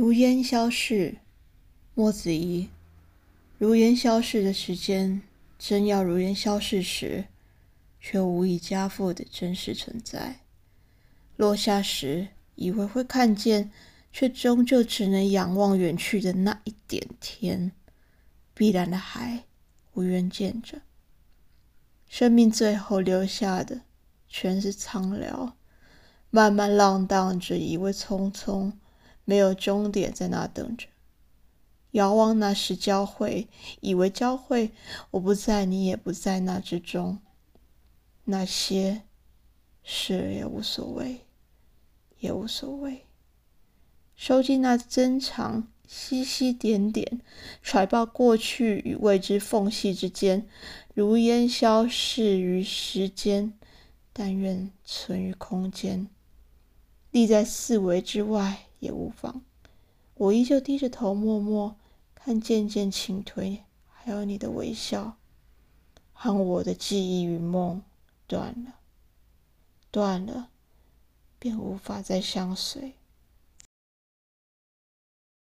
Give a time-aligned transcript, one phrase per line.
[0.00, 1.16] 如烟消逝，
[1.96, 2.68] 莫子仪。
[3.58, 5.22] 如烟消逝的时间，
[5.58, 7.24] 真要如烟消逝时，
[7.98, 10.38] 却无以加复的真实存在。
[11.34, 13.72] 落下时，以为会看见，
[14.12, 17.72] 却终究只能仰望远去的那一点天。
[18.54, 19.46] 碧蓝的海，
[19.94, 20.82] 无缘见着。
[22.06, 23.80] 生命最后留下的，
[24.28, 25.56] 全是苍凉。
[26.30, 28.74] 慢慢浪荡着，以为匆匆。
[29.28, 30.86] 没有终点，在那等着。
[31.90, 33.46] 遥望那时交汇，
[33.82, 34.70] 以为交汇，
[35.10, 37.18] 我不在，你也不在那之中。
[38.24, 39.02] 那些
[39.84, 41.26] 是也无所谓，
[42.20, 43.04] 也无所谓。
[44.16, 47.20] 收集那珍藏，细细点点，
[47.62, 50.48] 揣抱过去与未知缝隙之间，
[50.94, 53.52] 如烟消逝于时间，
[54.14, 56.08] 但愿存于空间，
[57.10, 58.67] 立在四维之外。
[58.80, 59.42] 也无妨，
[60.14, 61.76] 我依旧低着头，默默
[62.14, 65.16] 看渐渐倾颓，还有你的微笑，
[66.12, 67.82] 和我的记忆与梦
[68.26, 68.74] 断了，
[69.90, 70.50] 断了，
[71.38, 72.94] 便无法再相随。